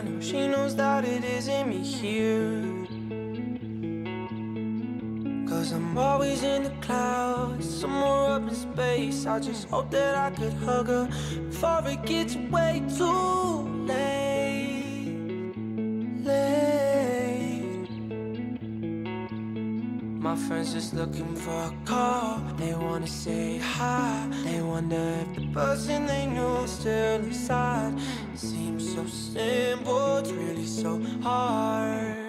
I 0.00 0.02
know 0.02 0.18
she 0.18 0.48
knows 0.48 0.74
that 0.76 1.04
it 1.04 1.22
isn't 1.24 1.68
me 1.68 1.80
here. 1.84 2.64
Cause 5.46 5.72
I'm 5.72 5.98
always 5.98 6.42
in 6.42 6.62
the 6.62 6.70
clouds, 6.80 7.68
somewhere 7.68 8.36
up 8.36 8.48
in 8.48 8.54
space. 8.54 9.26
I 9.26 9.38
just 9.40 9.68
hope 9.68 9.90
that 9.90 10.14
I 10.14 10.30
could 10.30 10.54
hug 10.54 10.86
her 10.86 11.06
before 11.50 11.82
it 11.84 12.02
gets 12.06 12.34
way 12.50 12.82
too 12.96 13.84
late. 13.86 14.19
My 20.30 20.36
friends 20.36 20.72
just 20.72 20.94
looking 20.94 21.34
for 21.34 21.50
a 21.50 21.72
call. 21.84 22.38
They 22.56 22.72
wanna 22.72 23.08
say 23.08 23.58
hi. 23.58 24.28
They 24.44 24.62
wonder 24.62 25.16
if 25.22 25.34
the 25.34 25.48
person 25.52 26.06
they 26.06 26.26
knew 26.26 26.62
is 26.62 26.70
still 26.70 27.16
inside. 27.16 27.98
It 28.32 28.38
seems 28.38 28.94
so 28.94 29.04
simple, 29.06 30.18
it's 30.18 30.30
really 30.30 30.66
so 30.66 31.02
hard. 31.20 32.19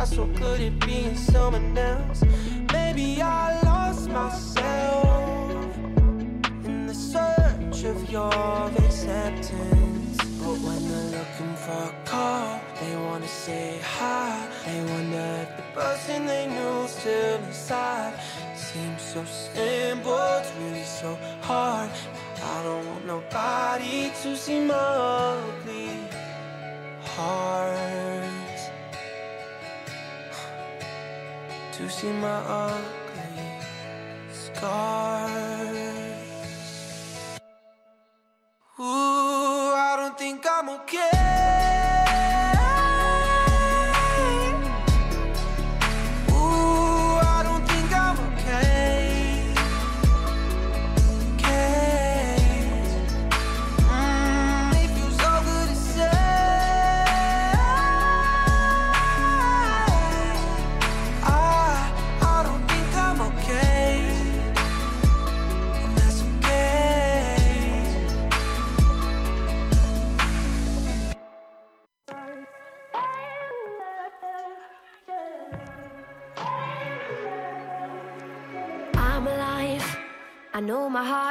Got 0.00 0.08
so 0.08 0.24
good 0.28 0.60
at 0.62 0.86
being 0.86 1.14
someone 1.14 1.76
else. 1.76 2.24
Maybe 2.72 3.20
I 3.20 3.60
lost 3.60 4.08
myself 4.08 5.76
in 6.64 6.86
the 6.86 6.94
search 6.94 7.84
of 7.84 8.10
your 8.10 8.32
acceptance. 8.86 10.16
But 10.40 10.56
when 10.64 10.80
they're 10.88 11.18
looking 11.18 11.54
for 11.54 11.82
a 11.92 11.94
call, 12.06 12.62
they 12.80 12.96
wanna 12.96 13.28
say 13.28 13.78
hi. 13.84 14.48
They 14.64 14.80
wonder 14.90 15.44
if 15.44 15.56
the 15.58 15.66
person 15.78 16.24
they 16.24 16.46
knew 16.46 16.88
still 16.88 17.44
inside. 17.44 18.14
Seems 18.56 19.02
so 19.02 19.22
simple, 19.26 20.16
it's 20.40 20.50
really 20.60 20.84
so 20.84 21.18
hard. 21.42 21.90
I 22.42 22.62
don't 22.62 22.86
want 22.86 23.06
nobody 23.06 24.10
to 24.22 24.34
see 24.34 24.60
my 24.64 24.74
ugly 24.74 25.90
heart. 27.04 28.39
To 31.80 31.88
see 31.88 32.12
my 32.12 32.28
ugly 32.28 33.48
scars. 34.30 35.30
Ooh, 38.78 38.82
I 38.84 39.94
don't 39.96 40.18
think 40.18 40.46
I'm 40.46 40.68
okay. 40.80 41.79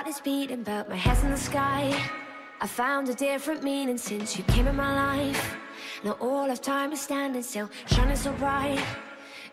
Is 0.09 0.19
beating, 0.21 0.63
but 0.63 0.89
my 0.89 0.95
head's 0.95 1.23
in 1.23 1.29
the 1.29 1.37
sky. 1.37 1.93
I 2.59 2.65
found 2.65 3.09
a 3.09 3.13
different 3.13 3.63
meaning 3.63 3.97
since 3.97 4.35
you 4.35 4.43
came 4.45 4.65
in 4.65 4.75
my 4.75 4.93
life. 5.15 5.55
Now 6.03 6.17
all 6.19 6.49
of 6.49 6.61
time 6.61 6.91
is 6.93 7.01
standing 7.01 7.43
still, 7.43 7.69
shining 7.85 8.15
so 8.15 8.31
bright. 8.33 8.83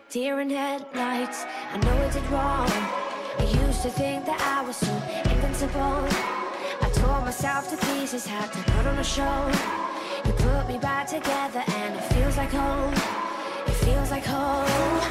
Deer 0.09 0.39
in 0.39 0.49
headlights, 0.49 1.45
I 1.73 1.77
know 1.77 1.95
I 2.07 2.09
did 2.09 2.27
wrong. 2.31 2.69
I 3.41 3.43
used 3.67 3.83
to 3.83 3.91
think 3.91 4.25
that 4.25 4.39
I 4.41 4.65
was 4.65 4.77
so 4.77 4.93
invincible. 5.31 6.01
I 6.81 6.89
tore 6.95 7.21
myself 7.21 7.69
to 7.69 7.77
pieces, 7.87 8.25
had 8.25 8.51
to 8.51 8.71
put 8.71 8.87
on 8.87 8.97
a 8.97 9.03
show. 9.03 9.39
You 10.25 10.31
put 10.33 10.67
me 10.67 10.79
back 10.79 11.05
together, 11.07 11.63
and 11.67 11.95
it 11.95 12.05
feels 12.13 12.35
like 12.35 12.49
home. 12.49 12.93
It 13.67 13.77
feels 13.85 14.09
like 14.09 14.25
home. 14.25 15.01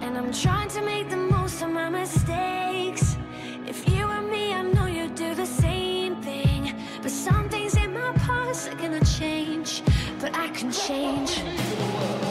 And 0.00 0.16
I'm 0.16 0.32
trying 0.32 0.70
to 0.70 0.80
make 0.80 1.10
the 1.10 1.18
most 1.18 1.60
of 1.60 1.68
my 1.68 1.90
mistakes. 1.90 3.15
Past 8.66 8.72
are 8.72 8.82
gonna 8.82 9.04
change. 9.04 9.82
But 10.20 10.34
I 10.36 10.48
can 10.48 10.70
change. 10.70 12.25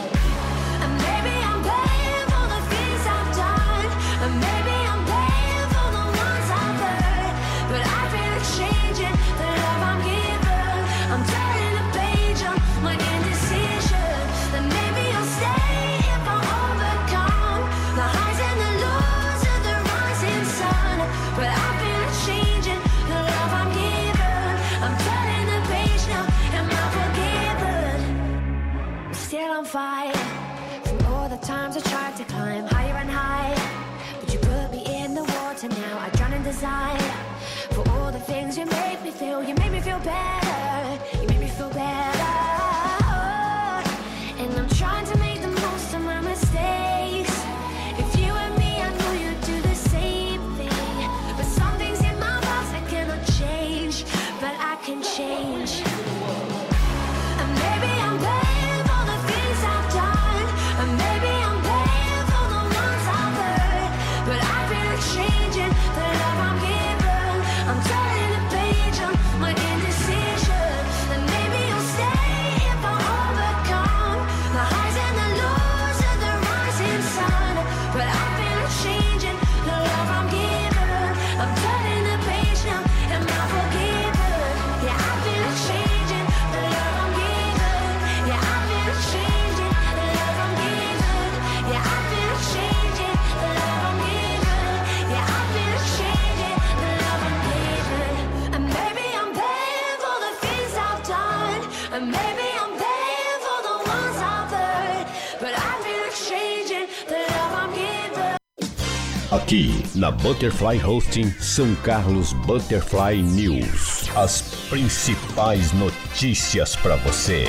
Aqui 109.28 109.70
na 109.96 110.12
Butterfly 110.12 110.80
Hosting 110.84 111.28
São 111.40 111.74
Carlos 111.82 112.32
Butterfly 112.32 113.20
News. 113.24 114.08
As 114.16 114.40
principais 114.70 115.72
notícias 115.72 116.76
para 116.76 116.94
você. 116.94 117.44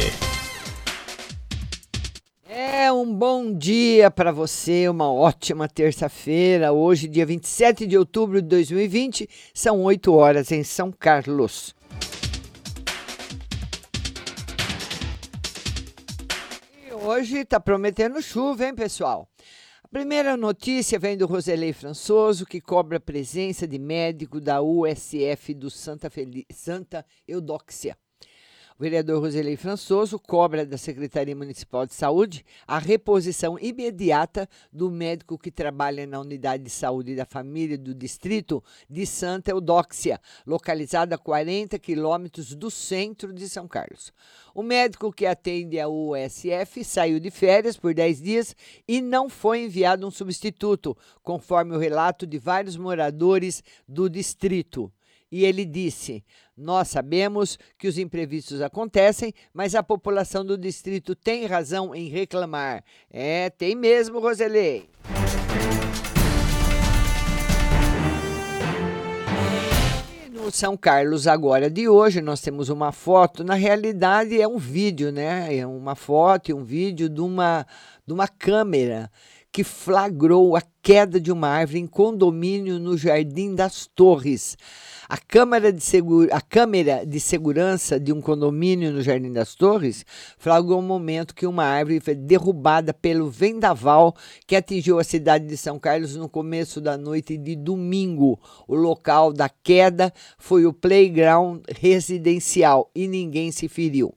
É 2.49 2.91
um 2.91 3.13
bom 3.13 3.53
dia 3.53 4.09
para 4.09 4.31
você, 4.31 4.89
uma 4.89 5.13
ótima 5.13 5.67
terça-feira. 5.67 6.73
Hoje, 6.73 7.07
dia 7.07 7.27
27 7.27 7.85
de 7.85 7.95
outubro 7.95 8.41
de 8.41 8.47
2020, 8.47 9.29
são 9.53 9.83
8 9.83 10.11
horas 10.11 10.51
em 10.51 10.63
São 10.63 10.91
Carlos. 10.91 11.75
E 16.89 16.91
hoje 16.91 17.37
está 17.37 17.59
prometendo 17.59 18.19
chuva, 18.19 18.65
hein, 18.65 18.73
pessoal? 18.73 19.29
A 19.87 19.89
primeira 19.89 20.35
notícia 20.35 20.99
vem 20.99 21.15
do 21.15 21.25
Roselei 21.25 21.71
Françoso, 21.71 22.45
que 22.45 22.59
cobra 22.59 22.97
a 22.97 22.99
presença 22.99 23.65
de 23.65 23.79
médico 23.79 24.41
da 24.41 24.61
USF 24.61 25.53
do 25.53 25.69
Santa, 25.69 26.11
Santa 26.51 27.05
Eudóxia. 27.25 27.97
O 28.79 28.83
vereador 28.83 29.19
Roselei 29.19 29.57
Françoso 29.57 30.19
cobra 30.19 30.63
da 30.63 30.77
Secretaria 30.77 31.35
Municipal 31.35 31.87
de 31.87 31.95
Saúde 31.95 32.45
a 32.67 32.77
reposição 32.77 33.57
imediata 33.57 34.47
do 34.71 34.91
médico 34.91 35.35
que 35.35 35.49
trabalha 35.49 36.05
na 36.05 36.19
Unidade 36.19 36.65
de 36.65 36.69
Saúde 36.69 37.15
da 37.15 37.25
Família 37.25 37.75
do 37.75 37.95
Distrito 37.95 38.63
de 38.87 39.03
Santa 39.07 39.49
Eudóxia, 39.49 40.21
localizada 40.45 41.15
a 41.15 41.17
40 41.17 41.79
quilômetros 41.79 42.53
do 42.53 42.69
centro 42.69 43.33
de 43.33 43.49
São 43.49 43.67
Carlos. 43.67 44.13
O 44.53 44.61
médico 44.61 45.11
que 45.11 45.25
atende 45.25 45.79
a 45.79 45.89
USF 45.89 46.83
saiu 46.83 47.19
de 47.19 47.31
férias 47.31 47.77
por 47.77 47.95
10 47.95 48.21
dias 48.21 48.55
e 48.87 49.01
não 49.01 49.27
foi 49.27 49.63
enviado 49.63 50.05
um 50.05 50.11
substituto, 50.11 50.95
conforme 51.23 51.75
o 51.75 51.79
relato 51.79 52.27
de 52.27 52.37
vários 52.37 52.77
moradores 52.77 53.63
do 53.87 54.07
distrito. 54.07 54.91
E 55.31 55.43
ele 55.43 55.65
disse: 55.65 56.23
Nós 56.55 56.87
sabemos 56.87 57.59
que 57.77 57.87
os 57.87 57.97
imprevistos 57.97 58.61
acontecem, 58.61 59.33
mas 59.53 59.75
a 59.75 59.83
população 59.83 60.45
do 60.45 60.57
distrito 60.57 61.15
tem 61.15 61.45
razão 61.45 61.93
em 61.93 62.07
reclamar. 62.07 62.83
É, 63.09 63.49
tem 63.49 63.75
mesmo, 63.75 64.19
Roselei. 64.19 64.89
no 70.47 70.51
São 70.51 70.77
Carlos 70.77 71.27
agora 71.27 71.69
de 71.69 71.89
hoje 71.89 72.21
nós 72.21 72.39
temos 72.39 72.69
uma 72.69 72.93
foto, 72.93 73.43
na 73.43 73.53
realidade 73.53 74.41
é 74.41 74.47
um 74.47 74.57
vídeo, 74.57 75.11
né? 75.11 75.53
É 75.53 75.67
uma 75.67 75.93
foto 75.93 76.49
e 76.49 76.53
um 76.53 76.63
vídeo 76.63 77.09
de 77.09 77.19
uma, 77.19 77.67
de 78.05 78.13
uma 78.13 78.29
câmera 78.29 79.11
que 79.57 79.63
flagrou 79.63 80.55
a 80.55 80.61
queda 80.83 81.19
de 81.19 81.31
uma 81.31 81.47
árvore 81.47 81.79
em 81.79 81.87
condomínio 81.87 82.77
no 82.77 82.95
Jardim 82.95 83.55
das 83.55 83.87
Torres. 83.87 84.55
A 85.09 85.17
câmera 85.17 85.73
de, 85.73 85.81
segura, 85.81 86.35
a 86.35 86.39
câmera 86.39 87.03
de 87.03 87.19
segurança 87.19 87.99
de 87.99 88.13
um 88.13 88.21
condomínio 88.21 88.91
no 88.91 89.01
Jardim 89.01 89.33
das 89.33 89.55
Torres 89.55 90.05
flagrou 90.37 90.77
o 90.77 90.83
um 90.83 90.85
momento 90.85 91.33
que 91.33 91.47
uma 91.47 91.63
árvore 91.63 91.99
foi 91.99 92.13
derrubada 92.13 92.93
pelo 92.93 93.31
vendaval 93.31 94.15
que 94.45 94.55
atingiu 94.55 94.99
a 94.99 95.03
cidade 95.03 95.47
de 95.47 95.57
São 95.57 95.79
Carlos 95.79 96.15
no 96.15 96.29
começo 96.29 96.79
da 96.79 96.95
noite 96.95 97.35
de 97.35 97.55
domingo. 97.55 98.39
O 98.67 98.75
local 98.75 99.33
da 99.33 99.49
queda 99.49 100.13
foi 100.37 100.67
o 100.67 100.73
playground 100.73 101.63
residencial 101.67 102.91
e 102.93 103.07
ninguém 103.07 103.51
se 103.51 103.67
feriu. 103.67 104.13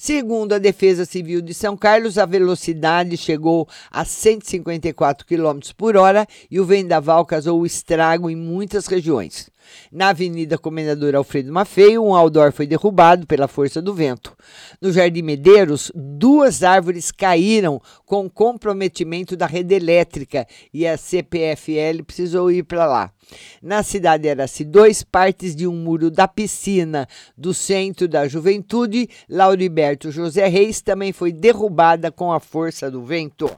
Segundo 0.00 0.52
a 0.52 0.58
Defesa 0.58 1.04
Civil 1.04 1.42
de 1.42 1.52
São 1.52 1.76
Carlos, 1.76 2.18
a 2.18 2.24
velocidade 2.24 3.16
chegou 3.16 3.68
a 3.90 4.04
154 4.04 5.26
km 5.26 5.58
por 5.76 5.96
hora 5.96 6.24
e 6.48 6.60
o 6.60 6.64
vendaval 6.64 7.26
causou 7.26 7.66
estrago 7.66 8.30
em 8.30 8.36
muitas 8.36 8.86
regiões. 8.86 9.50
Na 9.90 10.10
Avenida 10.10 10.56
Comendador 10.56 11.16
Alfredo 11.16 11.52
Maffei, 11.52 11.98
um 11.98 12.14
outdoor 12.14 12.52
foi 12.52 12.64
derrubado 12.64 13.26
pela 13.26 13.48
força 13.48 13.82
do 13.82 13.92
vento. 13.92 14.36
No 14.80 14.92
Jardim 14.92 15.22
Medeiros, 15.22 15.90
duas 15.92 16.62
árvores 16.62 17.10
caíram 17.10 17.82
com 18.06 18.30
comprometimento 18.30 19.36
da 19.36 19.46
rede 19.46 19.74
elétrica 19.74 20.46
e 20.72 20.86
a 20.86 20.96
CPFL 20.96 22.04
precisou 22.06 22.52
ir 22.52 22.62
para 22.62 22.86
lá. 22.86 23.12
Na 23.62 23.82
cidade 23.82 24.28
Araci, 24.28 24.64
dois 24.64 25.02
partes 25.02 25.54
de 25.54 25.66
um 25.66 25.74
muro 25.74 26.10
da 26.10 26.28
piscina 26.28 27.06
do 27.36 27.52
Centro 27.52 28.08
da 28.08 28.26
Juventude, 28.28 29.08
Lauriberto 29.28 30.10
José 30.10 30.46
Reis, 30.46 30.80
também 30.80 31.12
foi 31.12 31.32
derrubada 31.32 32.10
com 32.10 32.32
a 32.32 32.40
força 32.40 32.90
do 32.90 33.02
vento. 33.02 33.50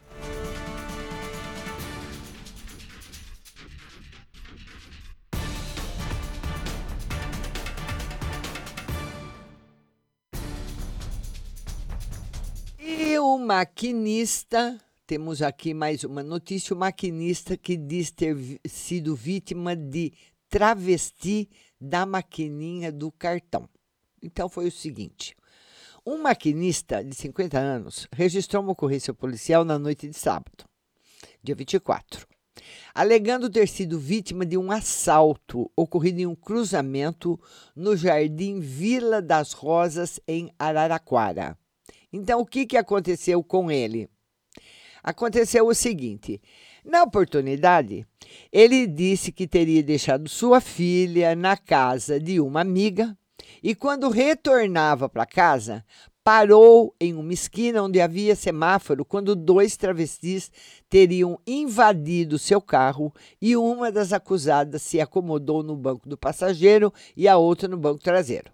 E 12.79 13.19
o 13.19 13.39
maquinista, 13.39 14.79
temos 15.11 15.43
aqui 15.43 15.75
mais 15.75 16.05
uma 16.05 16.23
notícia: 16.23 16.73
o 16.73 16.79
maquinista 16.79 17.57
que 17.57 17.77
diz 17.77 18.13
ter 18.13 18.37
sido 18.65 19.17
vítima 19.17 19.75
de 19.75 20.13
travesti 20.49 21.51
da 21.81 22.07
maquininha 22.07 22.93
do 22.93 23.11
cartão. 23.11 23.69
Então 24.23 24.49
foi 24.49 24.69
o 24.69 24.71
seguinte: 24.71 25.37
um 26.07 26.23
maquinista 26.23 27.03
de 27.03 27.13
50 27.17 27.59
anos 27.59 28.07
registrou 28.13 28.63
uma 28.63 28.71
ocorrência 28.71 29.13
policial 29.13 29.65
na 29.65 29.81
noite 29.81 30.07
de 30.07 30.17
sábado, 30.17 30.65
dia 31.43 31.57
24, 31.57 32.25
alegando 32.95 33.51
ter 33.51 33.67
sido 33.67 33.99
vítima 33.99 34.47
de 34.47 34.57
um 34.57 34.71
assalto 34.71 35.69
ocorrido 35.75 36.21
em 36.21 36.27
um 36.27 36.37
cruzamento 36.37 37.37
no 37.75 37.97
Jardim 37.97 38.61
Vila 38.61 39.21
das 39.21 39.55
Rosas, 39.55 40.21
em 40.29 40.55
Araraquara. 40.57 41.59
Então, 42.13 42.39
o 42.39 42.47
que, 42.47 42.65
que 42.65 42.77
aconteceu 42.77 43.43
com 43.43 43.73
ele? 43.73 44.09
Aconteceu 45.03 45.67
o 45.67 45.75
seguinte: 45.75 46.41
na 46.85 47.03
oportunidade, 47.03 48.07
ele 48.53 48.87
disse 48.87 49.33
que 49.33 49.47
teria 49.47 49.83
deixado 49.83 50.29
sua 50.29 50.61
filha 50.61 51.35
na 51.35 51.57
casa 51.57 52.19
de 52.21 52.41
uma 52.41 52.61
amiga 52.61 53.17
e, 53.63 53.75
quando 53.75 54.09
retornava 54.09 55.09
para 55.09 55.27
casa, 55.27 55.85
parou 56.23 56.95
em 57.01 57.15
uma 57.15 57.33
esquina 57.33 57.83
onde 57.83 58.01
havia 58.01 58.37
semáforo 58.37 59.05
quando 59.05 59.35
dois 59.35 59.77
travestis 59.77 60.51
teriam 60.89 61.39
invadido 61.47 62.39
seu 62.39 62.61
carro 62.61 63.13
e 63.41 63.57
uma 63.57 63.91
das 63.91 64.13
acusadas 64.13 64.83
se 64.83 65.01
acomodou 65.01 65.63
no 65.63 65.77
banco 65.77 66.09
do 66.09 66.19
passageiro 66.19 66.93
e 67.17 67.27
a 67.27 67.37
outra 67.37 67.67
no 67.67 67.77
banco 67.77 68.03
traseiro 68.03 68.53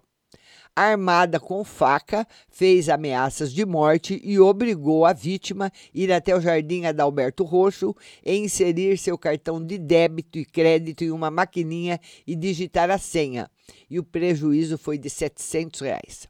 armada 0.83 1.39
com 1.39 1.63
faca, 1.63 2.27
fez 2.49 2.87
ameaças 2.87 3.51
de 3.51 3.65
morte 3.65 4.21
e 4.23 4.39
obrigou 4.39 5.05
a 5.05 5.13
vítima 5.13 5.65
a 5.65 5.71
ir 5.93 6.11
até 6.11 6.35
o 6.35 6.39
Jardim 6.39 6.85
Adalberto 6.85 7.43
Roxo 7.43 7.95
e 8.23 8.35
inserir 8.35 8.97
seu 8.97 9.17
cartão 9.17 9.63
de 9.63 9.77
débito 9.77 10.37
e 10.37 10.45
crédito 10.45 11.03
em 11.03 11.11
uma 11.11 11.31
maquininha 11.31 11.99
e 12.25 12.35
digitar 12.35 12.91
a 12.91 12.97
senha. 12.97 13.49
E 13.89 13.97
o 13.97 14.03
prejuízo 14.03 14.77
foi 14.77 14.97
de 14.97 15.09
700 15.09 15.81
reais. 15.81 16.27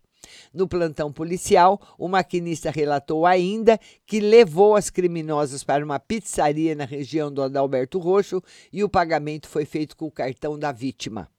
No 0.54 0.68
plantão 0.68 1.12
policial, 1.12 1.80
o 1.98 2.08
maquinista 2.08 2.72
relatou 2.72 3.25
ainda 3.25 3.80
que 4.06 4.20
levou 4.20 4.75
as 4.75 4.89
criminosas 4.89 5.63
para 5.63 5.84
uma 5.84 6.00
pizzaria 6.00 6.75
na 6.75 6.86
região 6.86 7.32
do 7.32 7.42
Adalberto 7.42 8.00
Roxo 8.00 8.42
e 8.72 8.84
o 8.84 8.89
pagamento 8.89 9.48
foi 9.48 9.66
feito 9.66 9.96
com 9.96 10.06
o 10.06 10.12
cartão 10.12 10.58
da 10.58 10.72
vítima. 10.72 11.30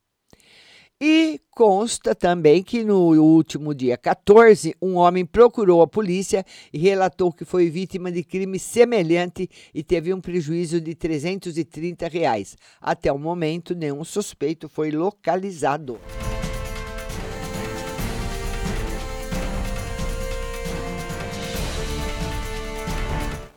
E 1.01 1.41
consta 1.53 2.13
também 2.13 2.61
que 2.61 2.83
no 2.83 3.13
último 3.23 3.73
dia 3.73 3.97
14, 3.97 4.75
um 4.83 4.97
homem 4.97 5.25
procurou 5.25 5.81
a 5.81 5.87
polícia 5.87 6.45
e 6.73 6.79
relatou 6.79 7.33
que 7.33 7.45
foi 7.45 7.71
vítima 7.71 8.11
de 8.11 8.25
crime 8.25 8.59
semelhante 8.59 9.49
e 9.73 9.85
teve 9.85 10.13
um 10.13 10.21
prejuízo 10.21 10.81
de 10.81 10.97
330 10.97 12.09
reais. 12.09 12.57
Até 12.81 13.13
o 13.13 13.19
momento, 13.19 13.77
nenhum 13.77 14.03
suspeito 14.03 14.69
foi 14.69 14.91
localizado. 14.91 16.01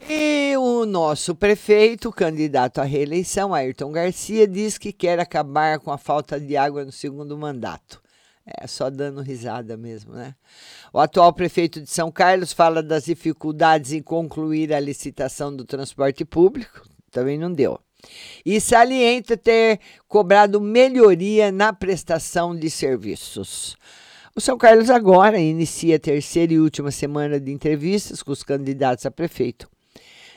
E 0.08 0.51
o 0.82 0.86
nosso 0.86 1.36
prefeito, 1.36 2.12
candidato 2.12 2.80
à 2.80 2.84
reeleição, 2.84 3.54
Ayrton 3.54 3.92
Garcia, 3.92 4.48
diz 4.48 4.78
que 4.80 4.92
quer 4.92 5.20
acabar 5.20 5.80
com 5.80 5.92
a 5.92 5.98
falta 5.98 6.40
de 6.40 6.58
água 6.58 6.84
no 6.84 6.92
segundo 6.92 7.38
mandato. 7.38 8.02
É 8.46 8.66
só 8.66 8.90
dando 8.90 9.22
risada 9.22 9.78
mesmo, 9.78 10.14
né? 10.14 10.34
O 10.92 11.00
atual 11.00 11.32
prefeito 11.34 11.80
de 11.80 11.90
São 11.90 12.12
Carlos 12.12 12.52
fala 12.52 12.82
das 12.82 13.06
dificuldades 13.06 13.94
em 13.94 14.02
concluir 14.02 14.74
a 14.74 14.80
licitação 14.80 15.56
do 15.56 15.64
transporte 15.64 16.26
público, 16.26 16.82
também 17.12 17.38
não 17.38 17.54
deu. 17.54 17.80
E 18.44 18.60
salienta 18.60 19.38
ter 19.38 19.80
cobrado 20.08 20.60
melhoria 20.60 21.52
na 21.52 21.72
prestação 21.72 22.56
de 22.56 22.72
serviços. 22.72 23.78
O 24.36 24.42
São 24.42 24.58
Carlos 24.58 24.90
agora 24.90 25.38
inicia 25.38 25.98
a 25.98 26.00
terceira 26.00 26.54
e 26.54 26.60
última 26.60 26.90
semana 26.90 27.40
de 27.40 27.52
entrevistas 27.52 28.24
com 28.24 28.32
os 28.32 28.42
candidatos 28.42 29.06
a 29.06 29.12
prefeito. 29.12 29.70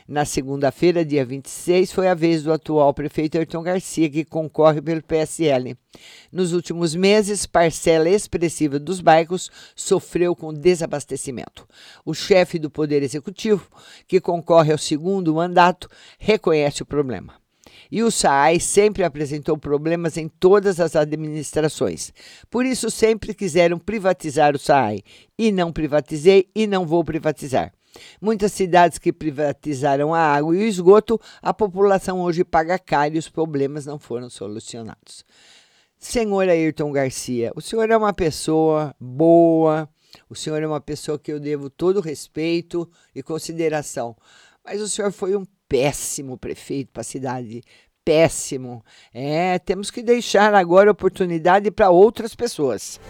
Na 0.06 0.26
segunda-feira, 0.26 1.02
dia 1.02 1.25
26, 1.25 1.90
foi 1.90 2.08
a 2.08 2.14
vez 2.14 2.42
do 2.42 2.52
atual 2.52 2.92
prefeito 2.92 3.38
Ayrton 3.38 3.62
Garcia, 3.62 4.11
que 4.11 4.23
concorre 4.23 4.82
pelo 4.82 5.02
PSL. 5.02 5.75
Nos 6.30 6.52
últimos 6.52 6.94
meses, 6.94 7.46
parcela 7.46 8.11
expressiva 8.11 8.78
dos 8.78 9.00
bairros 9.00 9.50
sofreu 9.75 10.37
com 10.37 10.52
desabastecimento. 10.52 11.66
O 12.04 12.12
chefe 12.12 12.58
do 12.58 12.68
Poder 12.68 13.02
Executivo, 13.02 13.66
que 14.06 14.20
concorre 14.20 14.73
ao 14.73 14.78
segundo 14.78 15.34
mandato, 15.34 15.88
reconhece 16.18 16.82
o 16.82 16.87
problema. 16.87 17.32
E 17.90 18.02
o 18.02 18.11
SAAI 18.11 18.61
sempre 18.61 19.04
apresentou 19.04 19.56
problemas 19.56 20.18
em 20.18 20.28
todas 20.28 20.80
as 20.80 20.96
administrações. 20.96 22.12
Por 22.50 22.66
isso, 22.66 22.90
sempre 22.90 23.32
quiseram 23.32 23.78
privatizar 23.78 24.54
o 24.54 24.58
SAAI. 24.58 25.02
E 25.38 25.50
não 25.50 25.73
privatizei 25.73 26.50
e 26.54 26.66
não 26.66 26.84
vou 26.84 27.02
privatizar. 27.02 27.73
Muitas 28.20 28.52
cidades 28.52 28.98
que 28.98 29.12
privatizaram 29.12 30.14
a 30.14 30.20
água 30.20 30.54
e 30.56 30.60
o 30.60 30.66
esgoto, 30.66 31.20
a 31.40 31.52
população 31.54 32.20
hoje 32.20 32.44
paga 32.44 32.78
caro 32.78 33.14
e 33.14 33.18
os 33.18 33.28
problemas 33.28 33.86
não 33.86 33.98
foram 33.98 34.28
solucionados. 34.28 35.24
Senhor 35.98 36.48
Ayrton 36.48 36.92
Garcia, 36.92 37.50
o 37.56 37.60
senhor 37.60 37.90
é 37.90 37.96
uma 37.96 38.12
pessoa 38.12 38.94
boa, 39.00 39.88
o 40.28 40.34
senhor 40.34 40.62
é 40.62 40.66
uma 40.66 40.80
pessoa 40.80 41.18
que 41.18 41.32
eu 41.32 41.40
devo 41.40 41.70
todo 41.70 42.00
respeito 42.00 42.88
e 43.14 43.22
consideração, 43.22 44.16
mas 44.64 44.80
o 44.80 44.88
senhor 44.88 45.12
foi 45.12 45.34
um 45.34 45.46
péssimo 45.68 46.36
prefeito 46.36 46.92
para 46.92 47.00
a 47.00 47.04
cidade. 47.04 47.62
Péssimo. 48.04 48.84
É, 49.14 49.58
temos 49.58 49.90
que 49.90 50.02
deixar 50.02 50.54
agora 50.54 50.90
oportunidade 50.90 51.70
para 51.70 51.88
outras 51.88 52.34
pessoas. 52.34 53.00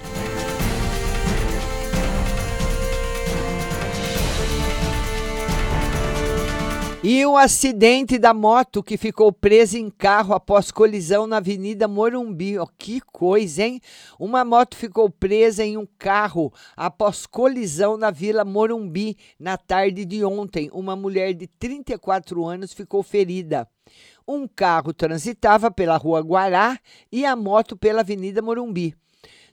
E 7.06 7.26
o 7.26 7.36
acidente 7.36 8.16
da 8.16 8.32
moto 8.32 8.82
que 8.82 8.96
ficou 8.96 9.30
presa 9.30 9.78
em 9.78 9.90
carro 9.90 10.32
após 10.32 10.70
colisão 10.70 11.26
na 11.26 11.36
Avenida 11.36 11.86
Morumbi. 11.86 12.58
Oh, 12.58 12.66
que 12.78 12.98
coisa, 12.98 13.62
hein? 13.62 13.78
Uma 14.18 14.42
moto 14.42 14.74
ficou 14.74 15.10
presa 15.10 15.62
em 15.62 15.76
um 15.76 15.86
carro 15.98 16.50
após 16.74 17.26
colisão 17.26 17.98
na 17.98 18.10
Vila 18.10 18.42
Morumbi 18.42 19.18
na 19.38 19.58
tarde 19.58 20.06
de 20.06 20.24
ontem. 20.24 20.70
Uma 20.72 20.96
mulher 20.96 21.34
de 21.34 21.46
34 21.46 22.42
anos 22.46 22.72
ficou 22.72 23.02
ferida. 23.02 23.68
Um 24.26 24.48
carro 24.48 24.94
transitava 24.94 25.70
pela 25.70 25.98
Rua 25.98 26.22
Guará 26.22 26.80
e 27.12 27.26
a 27.26 27.36
moto 27.36 27.76
pela 27.76 28.00
Avenida 28.00 28.40
Morumbi. 28.40 28.94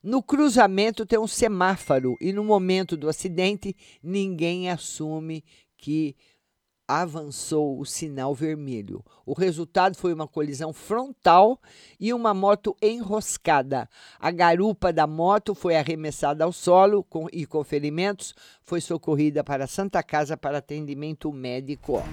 No 0.02 0.24
cruzamento 0.24 1.06
tem 1.06 1.20
um 1.20 1.28
semáforo 1.28 2.16
e 2.22 2.32
no 2.32 2.46
momento 2.46 2.96
do 2.96 3.10
acidente 3.10 3.76
ninguém 4.02 4.70
assume 4.70 5.44
que 5.78 6.16
avançou 7.00 7.80
o 7.80 7.86
sinal 7.86 8.36
vermelho. 8.36 9.04
O 9.26 9.34
resultado 9.34 9.96
foi 9.96 10.14
uma 10.14 10.28
colisão 10.28 10.74
frontal 10.74 11.60
e 12.00 12.14
uma 12.14 12.34
moto 12.34 12.76
enroscada. 12.82 13.88
A 14.20 14.32
garupa 14.32 14.92
da 14.92 15.08
moto 15.08 15.56
foi 15.56 15.78
arremessada 15.78 16.44
ao 16.44 16.52
solo 16.52 17.04
com, 17.04 17.28
e, 17.32 17.46
com 17.46 17.64
ferimentos, 17.64 18.36
foi 18.64 18.82
socorrida 18.82 19.44
para 19.44 19.64
a 19.64 19.68
Santa 19.68 20.04
Casa 20.04 20.36
para 20.36 20.58
atendimento 20.58 21.32
médico. 21.32 22.04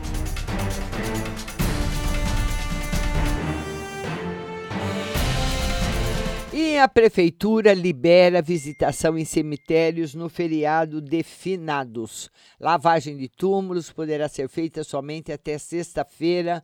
E 6.61 6.77
a 6.77 6.89
prefeitura 6.89 7.73
libera 7.73 8.43
visitação 8.43 9.17
em 9.17 9.25
cemitérios 9.25 10.13
no 10.13 10.29
feriado 10.29 11.01
de 11.01 11.23
finados. 11.23 12.29
Lavagem 12.59 13.17
de 13.17 13.29
túmulos 13.29 13.93
poderá 13.93 14.29
ser 14.29 14.49
feita 14.49 14.83
somente 14.83 15.31
até 15.31 15.57
sexta-feira, 15.57 16.61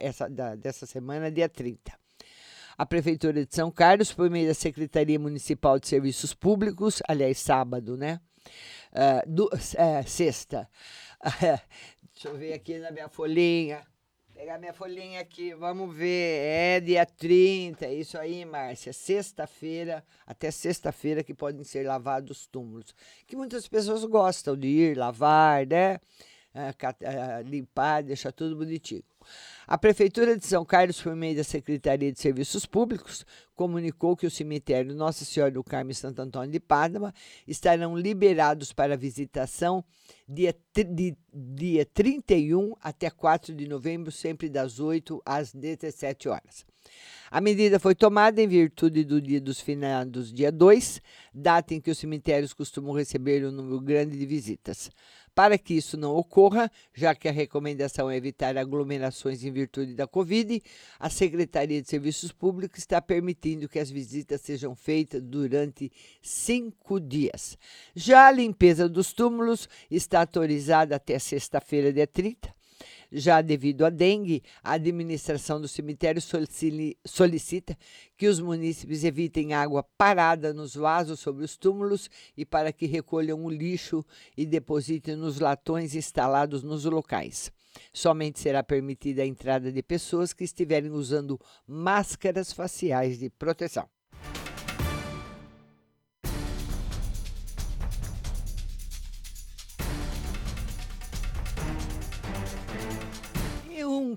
essa, 0.00 0.26
dessa 0.56 0.86
semana, 0.86 1.30
dia 1.30 1.46
30. 1.46 1.92
A 2.78 2.86
Prefeitura 2.86 3.44
de 3.44 3.54
São 3.54 3.70
Carlos, 3.70 4.14
por 4.14 4.30
meio 4.30 4.48
da 4.48 4.54
Secretaria 4.54 5.18
Municipal 5.18 5.78
de 5.78 5.86
Serviços 5.86 6.32
Públicos, 6.32 7.02
aliás, 7.06 7.38
sábado, 7.38 7.98
né? 7.98 8.18
Uh, 8.92 9.30
do, 9.30 9.44
uh, 9.44 10.08
sexta. 10.08 10.66
Uh, 11.22 11.60
deixa 12.14 12.28
eu 12.28 12.38
ver 12.38 12.54
aqui 12.54 12.78
na 12.78 12.90
minha 12.90 13.10
folhinha 13.10 13.82
pegar 14.40 14.58
minha 14.58 14.72
folhinha 14.72 15.20
aqui, 15.20 15.52
vamos 15.52 15.94
ver. 15.94 16.40
É 16.40 16.80
dia 16.80 17.04
30, 17.04 17.84
é 17.84 17.92
isso 17.92 18.16
aí, 18.16 18.42
Márcia. 18.46 18.90
Sexta-feira, 18.90 20.02
até 20.26 20.50
sexta-feira 20.50 21.22
que 21.22 21.34
podem 21.34 21.62
ser 21.62 21.86
lavados 21.86 22.38
os 22.38 22.46
túmulos. 22.46 22.94
Que 23.26 23.36
muitas 23.36 23.68
pessoas 23.68 24.02
gostam 24.06 24.56
de 24.56 24.66
ir 24.66 24.96
lavar, 24.96 25.66
né? 25.66 26.00
É, 26.54 26.74
é, 27.02 27.42
limpar, 27.42 28.02
deixar 28.02 28.32
tudo 28.32 28.56
bonitinho. 28.56 29.04
A 29.70 29.78
Prefeitura 29.78 30.36
de 30.36 30.44
São 30.44 30.64
Carlos, 30.64 31.00
por 31.00 31.14
meio 31.14 31.36
da 31.36 31.44
Secretaria 31.44 32.10
de 32.10 32.18
Serviços 32.18 32.66
Públicos, 32.66 33.24
comunicou 33.54 34.16
que 34.16 34.26
o 34.26 34.30
cemitério 34.30 34.92
Nossa 34.96 35.24
Senhora 35.24 35.52
do 35.52 35.62
Carmo 35.62 35.92
e 35.92 35.94
Santo 35.94 36.20
Antônio 36.20 36.50
de 36.50 36.58
Pádua 36.58 37.14
estarão 37.46 37.96
liberados 37.96 38.72
para 38.72 38.96
visitação 38.96 39.84
dia, 40.28 40.52
de, 40.74 41.16
dia 41.32 41.86
31 41.86 42.74
até 42.80 43.10
4 43.10 43.54
de 43.54 43.68
novembro, 43.68 44.10
sempre 44.10 44.48
das 44.48 44.80
8 44.80 45.22
às 45.24 45.52
17 45.52 46.28
horas. 46.28 46.66
A 47.30 47.40
medida 47.40 47.78
foi 47.78 47.94
tomada 47.94 48.42
em 48.42 48.48
virtude 48.48 49.04
do 49.04 49.20
Dia 49.20 49.40
dos 49.40 49.60
Finados, 49.60 50.32
dia 50.32 50.50
2, 50.50 51.00
data 51.32 51.74
em 51.74 51.80
que 51.80 51.92
os 51.92 51.98
cemitérios 51.98 52.52
costumam 52.52 52.92
receber 52.92 53.46
um 53.46 53.52
número 53.52 53.80
grande 53.80 54.18
de 54.18 54.26
visitas. 54.26 54.90
Para 55.34 55.56
que 55.56 55.74
isso 55.74 55.96
não 55.96 56.14
ocorra, 56.14 56.70
já 56.94 57.14
que 57.14 57.28
a 57.28 57.32
recomendação 57.32 58.10
é 58.10 58.16
evitar 58.16 58.56
aglomerações 58.56 59.42
em 59.44 59.50
virtude 59.50 59.94
da 59.94 60.06
Covid, 60.06 60.62
a 60.98 61.08
Secretaria 61.08 61.80
de 61.80 61.88
Serviços 61.88 62.32
Públicos 62.32 62.78
está 62.78 63.00
permitindo 63.00 63.68
que 63.68 63.78
as 63.78 63.90
visitas 63.90 64.40
sejam 64.40 64.74
feitas 64.74 65.22
durante 65.22 65.90
cinco 66.20 67.00
dias. 67.00 67.56
Já 67.94 68.26
a 68.26 68.32
limpeza 68.32 68.88
dos 68.88 69.12
túmulos 69.12 69.68
está 69.90 70.20
autorizada 70.20 70.96
até 70.96 71.18
sexta-feira, 71.18 71.92
dia 71.92 72.06
30. 72.06 72.59
Já 73.12 73.40
devido 73.40 73.84
à 73.84 73.90
dengue, 73.90 74.42
a 74.62 74.72
administração 74.72 75.60
do 75.60 75.66
cemitério 75.66 76.22
solicita 77.04 77.76
que 78.16 78.28
os 78.28 78.38
munícipes 78.38 79.02
evitem 79.02 79.52
água 79.52 79.82
parada 79.82 80.54
nos 80.54 80.74
vasos 80.74 81.18
sobre 81.18 81.44
os 81.44 81.56
túmulos 81.56 82.08
e 82.36 82.44
para 82.44 82.72
que 82.72 82.86
recolham 82.86 83.44
o 83.44 83.50
lixo 83.50 84.04
e 84.36 84.46
depositem 84.46 85.16
nos 85.16 85.40
latões 85.40 85.94
instalados 85.94 86.62
nos 86.62 86.84
locais. 86.84 87.50
Somente 87.92 88.38
será 88.38 88.62
permitida 88.62 89.22
a 89.22 89.26
entrada 89.26 89.72
de 89.72 89.82
pessoas 89.82 90.32
que 90.32 90.44
estiverem 90.44 90.90
usando 90.90 91.40
máscaras 91.66 92.52
faciais 92.52 93.18
de 93.18 93.28
proteção. 93.30 93.88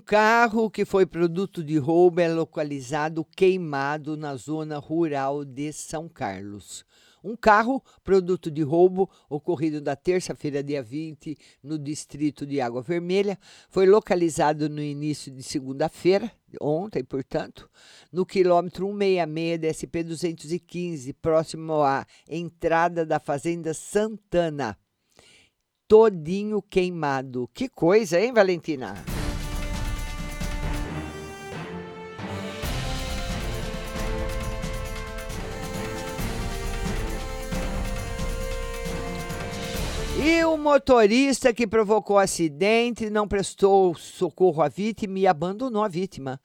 Carro 0.04 0.70
que 0.70 0.84
foi 0.84 1.06
produto 1.06 1.64
de 1.64 1.78
roubo 1.78 2.20
é 2.20 2.28
localizado 2.28 3.24
queimado 3.24 4.18
na 4.18 4.36
zona 4.36 4.78
rural 4.78 5.46
de 5.46 5.72
São 5.72 6.10
Carlos. 6.10 6.84
Um 7.22 7.34
carro, 7.34 7.82
produto 8.02 8.50
de 8.50 8.60
roubo, 8.60 9.08
ocorrido 9.30 9.80
na 9.80 9.96
terça-feira, 9.96 10.62
dia 10.62 10.82
20, 10.82 11.38
no 11.62 11.78
distrito 11.78 12.44
de 12.44 12.60
Água 12.60 12.82
Vermelha, 12.82 13.38
foi 13.70 13.86
localizado 13.86 14.68
no 14.68 14.82
início 14.82 15.32
de 15.32 15.42
segunda-feira, 15.42 16.30
ontem, 16.60 17.02
portanto, 17.02 17.70
no 18.12 18.26
quilômetro 18.26 18.86
166 18.86 19.58
da 19.58 19.68
SP-215, 19.68 21.16
próximo 21.22 21.82
à 21.82 22.06
entrada 22.28 23.06
da 23.06 23.18
Fazenda 23.18 23.72
Santana. 23.72 24.76
Todinho 25.88 26.60
queimado. 26.60 27.48
Que 27.54 27.70
coisa, 27.70 28.20
hein, 28.20 28.34
Valentina? 28.34 29.13
E 40.26 40.42
o 40.42 40.56
motorista 40.56 41.52
que 41.52 41.66
provocou 41.66 42.16
o 42.16 42.18
acidente 42.18 43.10
não 43.10 43.28
prestou 43.28 43.94
socorro 43.94 44.62
à 44.62 44.70
vítima 44.70 45.18
e 45.18 45.26
abandonou 45.26 45.84
a 45.84 45.88
vítima. 45.88 46.40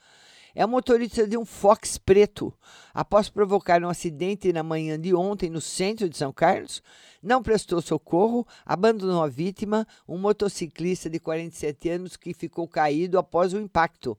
É 0.54 0.66
o 0.66 0.68
motorista 0.68 1.26
de 1.26 1.38
um 1.38 1.46
Fox 1.46 1.98
preto. 1.98 2.54
Após 2.94 3.30
provocar 3.30 3.82
um 3.82 3.88
acidente 3.88 4.52
na 4.52 4.64
manhã 4.64 5.00
de 5.00 5.16
ontem 5.16 5.50
no 5.50 5.62
centro 5.62 6.10
de 6.10 6.18
São 6.18 6.34
Carlos, 6.34 6.84
não 7.24 7.42
prestou 7.42 7.82
socorro, 7.82 8.46
abandonou 8.66 9.24
a 9.24 9.30
vítima, 9.30 9.88
um 10.06 10.18
motociclista 10.18 11.10
de 11.10 11.18
47 11.18 11.88
anos 11.88 12.18
que 12.18 12.34
ficou 12.34 12.68
caído 12.68 13.18
após 13.18 13.54
o 13.54 13.60
impacto. 13.62 14.18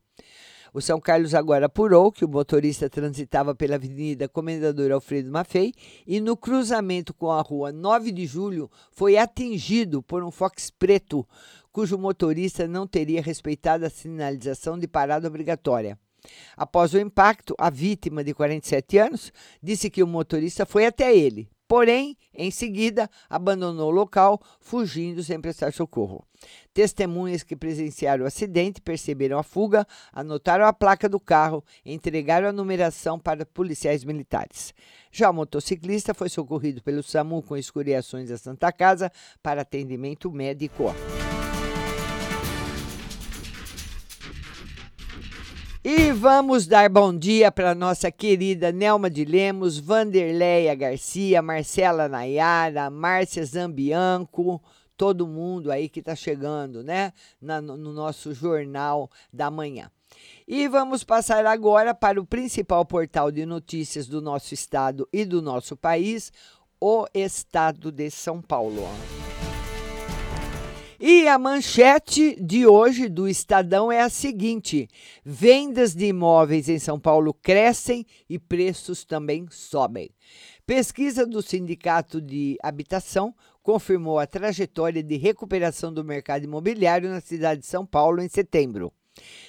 O 0.73 0.81
São 0.81 1.01
Carlos 1.01 1.35
agora 1.35 1.67
apurou 1.67 2.13
que 2.13 2.25
o 2.25 2.29
motorista 2.29 2.89
transitava 2.89 3.55
pela 3.55 3.75
Avenida 3.75 4.29
Comendador 4.29 4.93
Alfredo 4.93 5.31
Maffei 5.31 5.73
e 6.07 6.21
no 6.21 6.37
cruzamento 6.37 7.13
com 7.13 7.31
a 7.31 7.41
rua 7.43 7.73
9 7.73 8.13
de 8.13 8.25
Julho 8.25 8.71
foi 8.93 9.17
atingido 9.17 10.03
por 10.03 10.23
um 10.23 10.31
Fox 10.31 10.71
preto, 10.71 11.27
cujo 11.73 11.99
motorista 11.99 12.69
não 12.69 12.87
teria 12.87 13.21
respeitado 13.21 13.85
a 13.85 13.91
sinalização 13.91 14.79
de 14.79 14.87
parada 14.87 15.27
obrigatória. 15.27 15.99
Após 16.57 16.93
o 16.95 16.99
impacto, 16.99 17.55
a 17.59 17.71
vítima, 17.71 18.23
de 18.23 18.35
47 18.35 18.99
anos, 18.99 19.33
disse 19.63 19.91
que 19.91 20.03
o 20.03 20.07
motorista 20.07 20.67
foi 20.67 20.87
até 20.87 21.17
ele, 21.17 21.49
porém, 21.71 22.17
em 22.35 22.51
seguida, 22.51 23.09
abandonou 23.29 23.91
o 23.91 23.95
local, 23.95 24.43
fugindo 24.59 25.23
sem 25.23 25.41
prestar 25.41 25.73
socorro. 25.73 26.27
Testemunhas 26.75 27.45
que 27.45 27.55
presenciaram 27.55 28.25
o 28.25 28.27
acidente 28.27 28.81
perceberam 28.81 29.39
a 29.39 29.45
fuga, 29.45 29.87
anotaram 30.13 30.67
a 30.67 30.73
placa 30.73 31.09
do 31.09 31.21
carro 31.21 31.65
e 31.85 31.95
entregaram 31.95 32.49
a 32.49 32.53
numeração 32.53 33.21
para 33.21 33.47
policiais 33.47 34.03
militares. 34.03 34.75
Já 35.13 35.31
o 35.31 35.33
motociclista 35.33 36.13
foi 36.13 36.29
socorrido 36.29 36.83
pelo 36.83 37.05
SAMU 37.05 37.41
com 37.41 37.57
escoriações 37.57 38.31
da 38.31 38.37
Santa 38.37 38.73
Casa 38.73 39.13
para 39.41 39.63
atendimento 39.63 40.29
médico. 40.29 40.93
E 45.83 46.13
vamos 46.13 46.67
dar 46.67 46.91
bom 46.91 47.17
dia 47.17 47.51
para 47.51 47.75
nossa 47.75 48.13
querida 48.13 48.71
Nelma 48.71 49.09
de 49.09 49.25
Lemos, 49.25 49.79
Vanderleia 49.79 50.75
Garcia, 50.75 51.41
Marcela 51.41 52.07
Nayara, 52.07 52.91
Márcia 52.91 53.43
Zambianco, 53.47 54.63
todo 54.95 55.27
mundo 55.27 55.73
aí 55.73 55.89
que 55.89 56.01
está 56.01 56.15
chegando, 56.15 56.85
né? 56.85 57.15
Na, 57.41 57.63
no 57.63 57.95
nosso 57.95 58.35
Jornal 58.35 59.11
da 59.33 59.51
Manhã. 59.51 59.91
E 60.47 60.69
vamos 60.69 61.03
passar 61.03 61.47
agora 61.47 61.95
para 61.95 62.21
o 62.21 62.27
principal 62.27 62.85
portal 62.85 63.33
de 63.33 63.47
notícias 63.47 64.07
do 64.07 64.21
nosso 64.21 64.53
estado 64.53 65.09
e 65.11 65.25
do 65.25 65.41
nosso 65.41 65.79
país, 65.79 66.31
o 66.79 67.07
Estado 67.15 67.91
de 67.91 68.11
São 68.11 68.43
Paulo. 68.43 68.83
E 71.03 71.27
a 71.27 71.39
manchete 71.39 72.37
de 72.39 72.67
hoje 72.67 73.09
do 73.09 73.27
Estadão 73.27 73.91
é 73.91 74.03
a 74.03 74.11
seguinte: 74.11 74.87
vendas 75.25 75.95
de 75.95 76.05
imóveis 76.05 76.69
em 76.69 76.79
São 76.79 77.01
Paulo 77.01 77.33
crescem 77.33 78.05
e 78.29 78.39
preços 78.39 79.03
também 79.03 79.47
sobem. 79.51 80.11
Pesquisa 80.67 81.27
do 81.27 81.41
Sindicato 81.41 82.21
de 82.21 82.59
Habitação 82.63 83.35
confirmou 83.63 84.19
a 84.19 84.27
trajetória 84.27 85.03
de 85.03 85.17
recuperação 85.17 85.91
do 85.91 86.05
mercado 86.05 86.45
imobiliário 86.45 87.09
na 87.09 87.23
cidade 87.23 87.63
de 87.63 87.67
São 87.67 87.87
Paulo 87.87 88.21
em 88.21 88.29
setembro. 88.29 88.93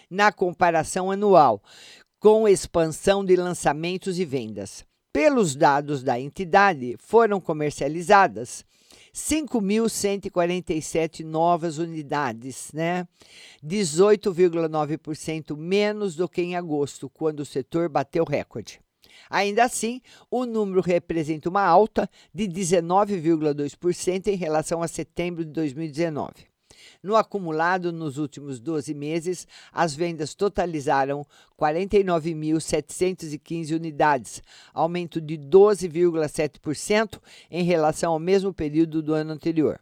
Na 0.09 0.31
comparação 0.31 1.11
anual, 1.11 1.61
com 2.17 2.47
expansão 2.47 3.25
de 3.25 3.35
lançamentos 3.35 4.17
e 4.17 4.23
vendas. 4.23 4.85
Pelos 5.11 5.53
dados 5.53 6.01
da 6.01 6.17
entidade, 6.17 6.95
foram 6.97 7.41
comercializadas 7.41 8.63
5.147 9.13 11.23
novas 11.23 11.77
unidades, 11.77 12.71
né? 12.73 13.07
18,9% 13.63 15.55
menos 15.57 16.15
do 16.15 16.27
que 16.29 16.41
em 16.41 16.55
agosto, 16.55 17.09
quando 17.09 17.41
o 17.41 17.45
setor 17.45 17.89
bateu 17.89 18.23
recorde. 18.23 18.79
Ainda 19.29 19.63
assim, 19.63 20.01
o 20.29 20.45
número 20.45 20.81
representa 20.81 21.47
uma 21.49 21.63
alta 21.63 22.09
de 22.33 22.47
19,2% 22.47 24.27
em 24.27 24.35
relação 24.35 24.83
a 24.83 24.87
setembro 24.87 25.45
de 25.45 25.51
2019. 25.51 26.50
No 27.01 27.15
acumulado, 27.15 27.91
nos 27.91 28.17
últimos 28.17 28.59
12 28.59 28.93
meses, 28.93 29.47
as 29.71 29.95
vendas 29.95 30.35
totalizaram 30.35 31.25
49.715 31.59 33.75
unidades, 33.75 34.43
aumento 34.73 35.21
de 35.21 35.37
12,7% 35.37 37.19
em 37.49 37.63
relação 37.63 38.13
ao 38.13 38.19
mesmo 38.19 38.53
período 38.53 39.01
do 39.01 39.13
ano 39.13 39.33
anterior. 39.33 39.79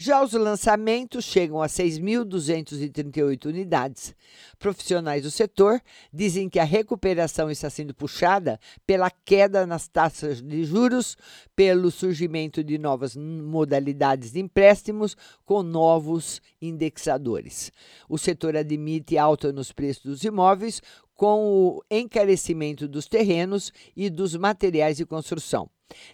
Já 0.00 0.22
os 0.22 0.32
lançamentos 0.32 1.24
chegam 1.24 1.60
a 1.60 1.66
6.238 1.66 3.46
unidades. 3.46 4.14
Profissionais 4.56 5.24
do 5.24 5.30
setor 5.30 5.82
dizem 6.12 6.48
que 6.48 6.60
a 6.60 6.64
recuperação 6.64 7.50
está 7.50 7.68
sendo 7.68 7.92
puxada 7.92 8.60
pela 8.86 9.10
queda 9.10 9.66
nas 9.66 9.88
taxas 9.88 10.40
de 10.40 10.64
juros, 10.64 11.16
pelo 11.56 11.90
surgimento 11.90 12.62
de 12.62 12.78
novas 12.78 13.16
modalidades 13.16 14.30
de 14.30 14.38
empréstimos 14.38 15.16
com 15.44 15.64
novos 15.64 16.40
indexadores. 16.62 17.72
O 18.08 18.16
setor 18.16 18.56
admite 18.56 19.18
alta 19.18 19.52
nos 19.52 19.72
preços 19.72 20.04
dos 20.04 20.22
imóveis, 20.22 20.80
com 21.16 21.44
o 21.44 21.82
encarecimento 21.90 22.86
dos 22.86 23.08
terrenos 23.08 23.72
e 23.96 24.08
dos 24.08 24.36
materiais 24.36 24.98
de 24.98 25.04
construção. 25.04 25.68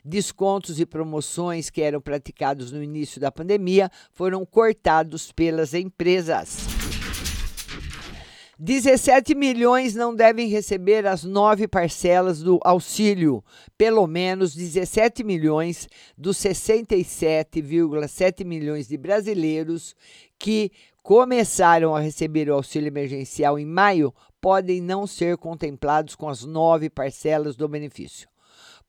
Descontos 0.04 0.78
e 0.78 0.86
promoções 0.86 1.70
que 1.70 1.82
eram 1.82 2.00
praticados 2.00 2.70
no 2.70 2.82
início 2.82 3.20
da 3.20 3.32
pandemia 3.32 3.90
foram 4.12 4.46
cortados 4.46 5.32
pelas 5.32 5.74
empresas. 5.74 6.84
17 8.58 9.34
milhões 9.34 9.94
não 9.96 10.14
devem 10.14 10.48
receber 10.48 11.06
as 11.06 11.24
nove 11.24 11.66
parcelas 11.66 12.40
do 12.40 12.60
auxílio. 12.62 13.42
Pelo 13.76 14.06
menos 14.06 14.54
17 14.54 15.24
milhões 15.24 15.88
dos 16.16 16.36
67,7 16.38 18.44
milhões 18.44 18.86
de 18.86 18.96
brasileiros 18.96 19.96
que 20.38 20.70
começaram 21.02 21.96
a 21.96 22.00
receber 22.00 22.48
o 22.48 22.54
auxílio 22.54 22.86
emergencial 22.86 23.58
em 23.58 23.66
maio 23.66 24.14
podem 24.40 24.80
não 24.80 25.04
ser 25.06 25.36
contemplados 25.36 26.14
com 26.14 26.28
as 26.28 26.44
nove 26.44 26.88
parcelas 26.88 27.56
do 27.56 27.68
benefício. 27.68 28.28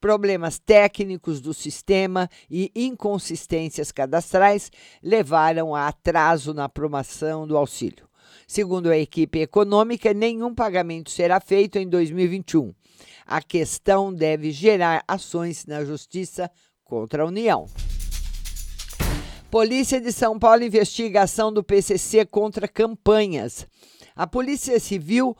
Problemas 0.05 0.59
técnicos 0.59 1.41
do 1.41 1.51
sistema 1.51 2.29
e 2.47 2.71
inconsistências 2.75 3.91
cadastrais 3.91 4.71
levaram 5.01 5.73
a 5.73 5.87
atraso 5.87 6.53
na 6.53 6.65
aprovação 6.65 7.47
do 7.47 7.57
auxílio. 7.57 8.07
Segundo 8.47 8.91
a 8.91 8.97
equipe 8.99 9.39
econômica, 9.39 10.13
nenhum 10.13 10.53
pagamento 10.53 11.09
será 11.09 11.39
feito 11.39 11.79
em 11.79 11.89
2021. 11.89 12.71
A 13.25 13.41
questão 13.41 14.13
deve 14.13 14.51
gerar 14.51 15.03
ações 15.07 15.65
na 15.65 15.83
Justiça 15.83 16.51
contra 16.83 17.23
a 17.23 17.25
União. 17.25 17.65
Polícia 19.49 19.99
de 19.99 20.11
São 20.11 20.37
Paulo 20.37 20.63
investiga 20.63 21.21
a 21.21 21.23
ação 21.23 21.51
do 21.51 21.63
PCC 21.63 22.27
contra 22.27 22.67
campanhas. 22.67 23.65
A 24.15 24.27
Polícia 24.27 24.79
Civil 24.79 25.35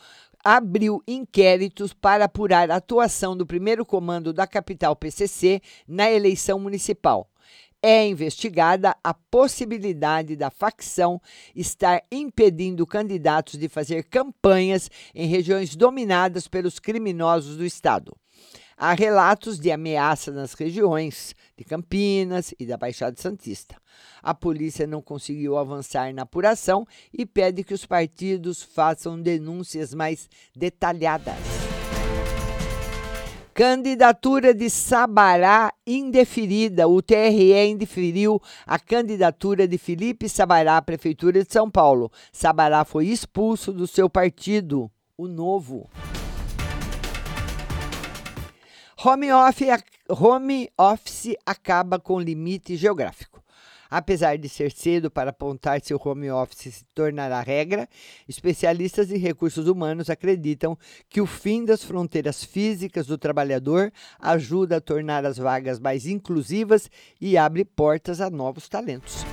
abriu 0.45 1.01
inquéritos 1.07 1.91
para 1.91 2.25
apurar 2.25 2.69
a 2.69 2.75
atuação 2.75 3.35
do 3.35 3.47
primeiro 3.47 3.83
comando 3.83 4.31
da 4.31 4.45
capital 4.45 4.95
PCC 4.95 5.59
na 5.87 6.11
eleição 6.11 6.59
municipal. 6.59 7.27
É 7.81 8.07
investigada 8.07 8.95
a 9.03 9.13
possibilidade 9.13 10.35
da 10.35 10.51
facção 10.51 11.19
estar 11.55 12.03
impedindo 12.11 12.85
candidatos 12.85 13.59
de 13.59 13.67
fazer 13.67 14.03
campanhas 14.03 14.89
em 15.15 15.27
regiões 15.27 15.75
dominadas 15.75 16.47
pelos 16.47 16.77
criminosos 16.79 17.57
do 17.57 17.65
Estado. 17.65 18.15
Há 18.77 18.93
relatos 18.93 19.57
de 19.57 19.71
ameaça 19.71 20.33
nas 20.33 20.53
regiões 20.53 21.33
de 21.57 21.63
Campinas 21.63 22.53
e 22.59 22.65
da 22.65 22.75
Baixada 22.75 23.15
Santista. 23.17 23.77
A 24.21 24.33
polícia 24.33 24.85
não 24.85 25.01
conseguiu 25.01 25.57
avançar 25.57 26.13
na 26.13 26.23
apuração 26.23 26.85
e 27.13 27.25
pede 27.25 27.63
que 27.63 27.73
os 27.73 27.85
partidos 27.85 28.61
façam 28.61 29.21
denúncias 29.21 29.93
mais 29.93 30.29
detalhadas. 30.53 31.37
Candidatura 33.53 34.53
de 34.53 34.69
Sabará 34.69 35.71
indeferida. 35.87 36.85
O 36.85 37.01
TRE 37.01 37.67
indeferiu 37.67 38.41
a 38.67 38.77
candidatura 38.77 39.65
de 39.65 39.77
Felipe 39.77 40.27
Sabará 40.27 40.75
à 40.75 40.81
Prefeitura 40.81 41.41
de 41.41 41.53
São 41.53 41.71
Paulo. 41.71 42.11
Sabará 42.29 42.83
foi 42.83 43.07
expulso 43.07 43.71
do 43.71 43.87
seu 43.87 44.09
partido, 44.09 44.91
o 45.17 45.29
Novo. 45.29 45.89
Home 49.07 49.31
office, 49.31 49.83
home 50.09 50.67
office 50.75 51.37
acaba 51.45 51.99
com 51.99 52.19
limite 52.19 52.75
geográfico. 52.75 53.39
Apesar 53.87 54.35
de 54.35 54.49
ser 54.49 54.71
cedo 54.71 55.11
para 55.11 55.29
apontar 55.29 55.79
se 55.79 55.93
o 55.93 56.01
home 56.03 56.31
office 56.31 56.73
se 56.73 56.85
tornará 56.85 57.39
regra, 57.41 57.87
especialistas 58.27 59.11
em 59.11 59.17
recursos 59.17 59.67
humanos 59.67 60.09
acreditam 60.09 60.75
que 61.07 61.21
o 61.21 61.27
fim 61.27 61.63
das 61.63 61.83
fronteiras 61.83 62.43
físicas 62.43 63.05
do 63.05 63.15
trabalhador 63.15 63.93
ajuda 64.19 64.77
a 64.77 64.81
tornar 64.81 65.23
as 65.23 65.37
vagas 65.37 65.79
mais 65.79 66.07
inclusivas 66.07 66.89
e 67.21 67.37
abre 67.37 67.63
portas 67.63 68.19
a 68.19 68.31
novos 68.31 68.67
talentos. 68.67 69.23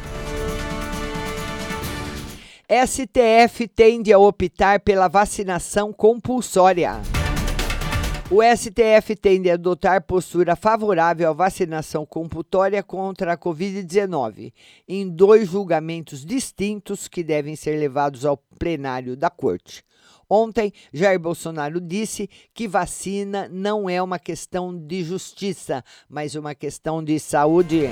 STF 2.68 3.66
tende 3.68 4.12
a 4.12 4.18
optar 4.18 4.80
pela 4.80 5.08
vacinação 5.08 5.94
compulsória. 5.94 7.00
O 8.34 8.40
STF 8.42 9.14
tende 9.14 9.50
a 9.50 9.54
adotar 9.54 10.02
postura 10.04 10.56
favorável 10.56 11.28
à 11.28 11.34
vacinação 11.34 12.06
compulsória 12.06 12.82
contra 12.82 13.34
a 13.34 13.36
Covid-19 13.36 14.54
em 14.88 15.06
dois 15.06 15.50
julgamentos 15.50 16.24
distintos 16.24 17.06
que 17.08 17.22
devem 17.22 17.54
ser 17.54 17.78
levados 17.78 18.24
ao 18.24 18.38
plenário 18.58 19.18
da 19.18 19.28
Corte. 19.28 19.84
Ontem, 20.30 20.72
Jair 20.94 21.20
Bolsonaro 21.20 21.78
disse 21.78 22.26
que 22.54 22.66
vacina 22.66 23.50
não 23.52 23.86
é 23.86 24.02
uma 24.02 24.18
questão 24.18 24.74
de 24.74 25.04
justiça, 25.04 25.84
mas 26.08 26.34
uma 26.34 26.54
questão 26.54 27.04
de 27.04 27.20
saúde. 27.20 27.82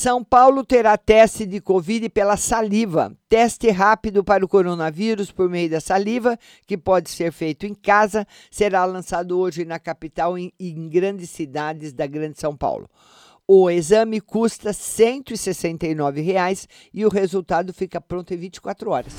São 0.00 0.24
Paulo 0.24 0.64
terá 0.64 0.96
teste 0.96 1.44
de 1.44 1.60
Covid 1.60 2.08
pela 2.08 2.34
saliva. 2.38 3.14
Teste 3.28 3.68
rápido 3.68 4.24
para 4.24 4.42
o 4.42 4.48
coronavírus 4.48 5.30
por 5.30 5.50
meio 5.50 5.68
da 5.68 5.78
saliva, 5.78 6.38
que 6.66 6.78
pode 6.78 7.10
ser 7.10 7.30
feito 7.30 7.66
em 7.66 7.74
casa, 7.74 8.26
será 8.50 8.86
lançado 8.86 9.38
hoje 9.38 9.62
na 9.66 9.78
capital 9.78 10.38
e 10.38 10.54
em 10.58 10.88
grandes 10.88 11.28
cidades 11.28 11.92
da 11.92 12.06
Grande 12.06 12.40
São 12.40 12.56
Paulo. 12.56 12.88
O 13.46 13.68
exame 13.68 14.22
custa 14.22 14.72
169 14.72 16.22
reais 16.22 16.66
e 16.94 17.04
o 17.04 17.10
resultado 17.10 17.70
fica 17.74 18.00
pronto 18.00 18.32
em 18.32 18.38
24 18.38 18.90
horas. 18.90 19.12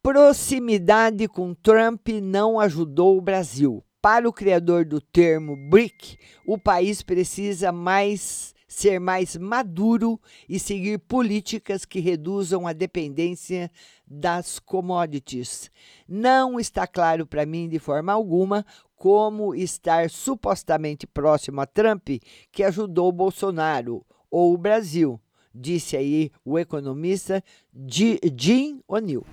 Proximidade 0.00 1.26
com 1.26 1.54
Trump 1.54 2.06
não 2.22 2.60
ajudou 2.60 3.18
o 3.18 3.20
Brasil. 3.20 3.82
Para 4.04 4.28
o 4.28 4.32
criador 4.34 4.84
do 4.84 5.00
termo 5.00 5.56
BRIC, 5.56 6.18
o 6.46 6.58
país 6.58 7.00
precisa 7.00 7.72
mais 7.72 8.54
ser 8.68 9.00
mais 9.00 9.34
maduro 9.34 10.20
e 10.46 10.58
seguir 10.58 10.98
políticas 10.98 11.86
que 11.86 12.00
reduzam 12.00 12.66
a 12.66 12.74
dependência 12.74 13.70
das 14.06 14.58
commodities. 14.58 15.70
Não 16.06 16.60
está 16.60 16.86
claro 16.86 17.26
para 17.26 17.46
mim 17.46 17.66
de 17.66 17.78
forma 17.78 18.12
alguma 18.12 18.66
como 18.94 19.54
estar 19.54 20.10
supostamente 20.10 21.06
próximo 21.06 21.62
a 21.62 21.66
Trump 21.66 22.06
que 22.52 22.62
ajudou 22.62 23.10
Bolsonaro 23.10 24.04
ou 24.30 24.52
o 24.52 24.58
Brasil, 24.58 25.18
disse 25.54 25.96
aí 25.96 26.30
o 26.44 26.58
economista 26.58 27.42
Jim 27.74 28.82
O'Neill. 28.86 29.24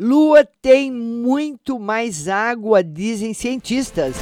Lua 0.00 0.44
tem 0.62 0.92
muito 0.92 1.76
mais 1.76 2.28
água, 2.28 2.84
dizem 2.84 3.34
cientistas. 3.34 4.14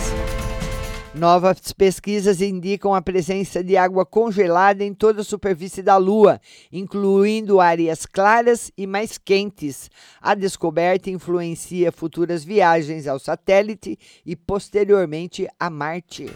Novas 1.14 1.70
pesquisas 1.70 2.40
indicam 2.40 2.94
a 2.94 3.02
presença 3.02 3.62
de 3.62 3.76
água 3.76 4.06
congelada 4.06 4.82
em 4.82 4.94
toda 4.94 5.20
a 5.20 5.24
superfície 5.24 5.82
da 5.82 5.98
Lua, 5.98 6.40
incluindo 6.72 7.60
áreas 7.60 8.06
claras 8.06 8.72
e 8.74 8.86
mais 8.86 9.18
quentes. 9.18 9.90
A 10.18 10.34
descoberta 10.34 11.10
influencia 11.10 11.92
futuras 11.92 12.42
viagens 12.42 13.06
ao 13.06 13.18
satélite 13.18 13.98
e, 14.24 14.34
posteriormente, 14.34 15.46
a 15.60 15.68
Marte. 15.68 16.30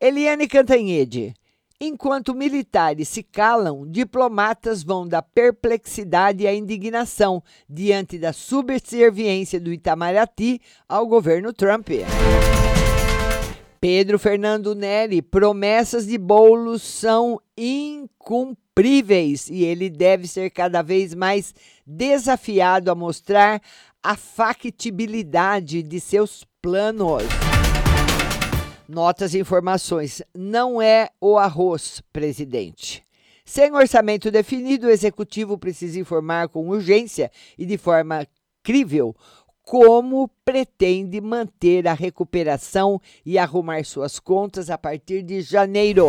Eliane 0.00 0.48
Cantanhede. 0.48 1.34
Enquanto 1.84 2.32
militares 2.32 3.08
se 3.08 3.24
calam, 3.24 3.84
diplomatas 3.84 4.84
vão 4.84 5.04
da 5.04 5.20
perplexidade 5.20 6.46
à 6.46 6.54
indignação 6.54 7.42
diante 7.68 8.20
da 8.20 8.32
subserviência 8.32 9.58
do 9.58 9.72
Itamaraty 9.72 10.60
ao 10.88 11.04
governo 11.08 11.52
Trump. 11.52 11.88
Pedro 13.80 14.16
Fernando 14.16 14.76
Neri, 14.76 15.20
promessas 15.20 16.06
de 16.06 16.16
bolos 16.16 16.82
são 16.82 17.40
incumpríveis 17.58 19.48
e 19.50 19.64
ele 19.64 19.90
deve 19.90 20.28
ser 20.28 20.50
cada 20.50 20.82
vez 20.82 21.16
mais 21.16 21.52
desafiado 21.84 22.92
a 22.92 22.94
mostrar 22.94 23.60
a 24.00 24.14
factibilidade 24.16 25.82
de 25.82 25.98
seus 25.98 26.46
planos. 26.62 27.24
Notas 28.94 29.32
e 29.32 29.38
informações. 29.38 30.20
Não 30.34 30.82
é 30.82 31.08
o 31.18 31.38
arroz, 31.38 32.02
presidente. 32.12 33.02
Sem 33.42 33.72
orçamento 33.72 34.30
definido, 34.30 34.86
o 34.86 34.90
executivo 34.90 35.56
precisa 35.56 35.98
informar 35.98 36.48
com 36.48 36.68
urgência 36.68 37.30
e 37.56 37.64
de 37.64 37.78
forma 37.78 38.26
crível 38.62 39.16
como 39.62 40.28
pretende 40.44 41.22
manter 41.22 41.88
a 41.88 41.94
recuperação 41.94 43.00
e 43.24 43.38
arrumar 43.38 43.82
suas 43.82 44.20
contas 44.20 44.68
a 44.68 44.76
partir 44.76 45.22
de 45.22 45.40
janeiro. 45.40 46.08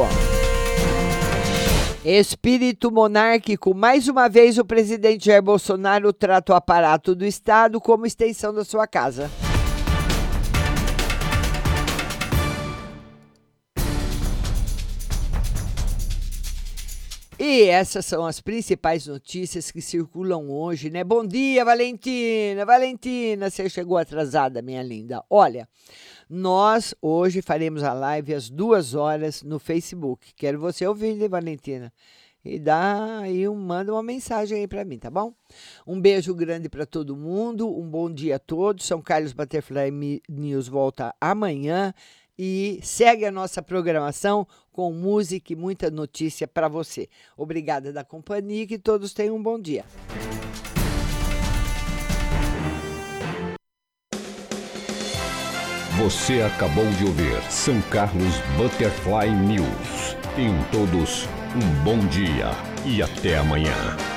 Espírito 2.03 2.91
monárquico, 2.91 3.73
mais 3.73 4.09
uma 4.09 4.27
vez 4.27 4.57
o 4.57 4.65
presidente 4.65 5.27
Jair 5.27 5.41
Bolsonaro 5.41 6.11
trata 6.11 6.51
o 6.51 6.55
aparato 6.57 7.15
do 7.15 7.23
Estado 7.23 7.79
como 7.79 8.05
extensão 8.05 8.53
da 8.53 8.65
sua 8.65 8.85
casa. 8.85 9.31
E 17.45 17.63
essas 17.63 18.05
são 18.05 18.25
as 18.25 18.39
principais 18.39 19.05
notícias 19.05 19.69
que 19.69 19.81
circulam 19.81 20.49
hoje, 20.49 20.89
né? 20.89 21.03
Bom 21.03 21.27
dia, 21.27 21.65
Valentina! 21.65 22.65
Valentina, 22.65 23.49
você 23.49 23.69
chegou 23.69 23.97
atrasada, 23.97 24.61
minha 24.61 24.81
linda. 24.81 25.21
Olha, 25.29 25.67
nós 26.29 26.95
hoje 27.01 27.41
faremos 27.41 27.83
a 27.83 27.91
live 27.91 28.33
às 28.33 28.49
duas 28.49 28.95
horas 28.95 29.43
no 29.43 29.59
Facebook. 29.59 30.31
Quero 30.37 30.57
você 30.57 30.87
ouvir, 30.87 31.15
né, 31.15 31.27
Valentina? 31.27 31.91
E 32.45 32.57
dá 32.57 33.19
aí 33.19 33.45
um, 33.45 33.55
manda 33.55 33.91
uma 33.91 34.01
mensagem 34.01 34.59
aí 34.59 34.67
para 34.67 34.85
mim, 34.85 34.97
tá 34.97 35.11
bom? 35.11 35.33
Um 35.85 35.99
beijo 35.99 36.33
grande 36.33 36.69
para 36.69 36.85
todo 36.85 37.13
mundo, 37.13 37.67
um 37.77 37.89
bom 37.89 38.09
dia 38.09 38.37
a 38.37 38.39
todos. 38.39 38.85
São 38.85 39.01
Carlos 39.01 39.33
Butterfly 39.33 39.91
News 40.29 40.69
volta 40.69 41.13
amanhã 41.19 41.93
e 42.39 42.79
segue 42.81 43.25
a 43.25 43.31
nossa 43.31 43.61
programação 43.61 44.47
com 44.73 44.91
música 44.91 45.53
e 45.53 45.55
muita 45.55 45.89
notícia 45.89 46.47
para 46.47 46.67
você. 46.67 47.07
Obrigada 47.37 47.93
da 47.93 48.03
companhia 48.03 48.63
e 48.63 48.67
que 48.67 48.79
todos 48.79 49.13
tenham 49.13 49.37
um 49.37 49.41
bom 49.41 49.57
dia. 49.57 49.85
Você 55.97 56.41
acabou 56.41 56.85
de 56.97 57.05
ouvir 57.05 57.41
São 57.49 57.79
Carlos 57.83 58.33
Butterfly 58.57 59.29
News. 59.29 60.17
Tenham 60.35 60.57
todos 60.71 61.27
um 61.55 61.83
bom 61.83 61.99
dia 62.07 62.49
e 62.85 63.01
até 63.01 63.37
amanhã. 63.37 64.12